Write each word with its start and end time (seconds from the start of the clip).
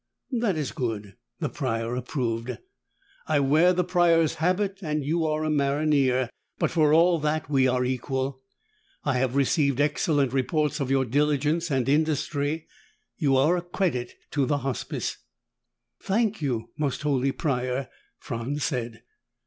"That 0.31 0.57
is 0.57 0.71
good," 0.71 1.15
the 1.41 1.47
Prior 1.49 1.95
approved. 1.95 2.57
"I 3.27 3.39
wear 3.39 3.71
the 3.71 3.83
Prior's 3.83 4.33
habit 4.41 4.79
and 4.81 5.05
you 5.05 5.27
are 5.27 5.43
a 5.43 5.49
maronnier, 5.51 6.27
but, 6.57 6.71
for 6.71 6.91
all 6.91 7.19
that, 7.19 7.51
we 7.51 7.67
are 7.67 7.85
equal. 7.85 8.41
I 9.03 9.19
have 9.19 9.35
received 9.35 9.79
excellent 9.79 10.33
reports 10.33 10.79
of 10.79 10.89
your 10.89 11.05
diligence 11.05 11.69
and 11.69 11.87
industry. 11.87 12.65
You 13.19 13.37
are 13.37 13.55
a 13.55 13.61
credit 13.61 14.15
to 14.31 14.47
the 14.47 14.57
Hospice." 14.65 15.17
"Thank 16.01 16.41
you, 16.41 16.71
Most 16.79 17.03
Holy 17.03 17.31
Prior," 17.31 17.87
Franz 18.17 18.63
said. 18.63 19.03